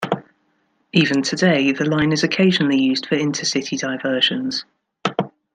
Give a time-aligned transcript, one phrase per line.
[0.93, 4.65] Even today, the line is occasionally used for inter-city diversions.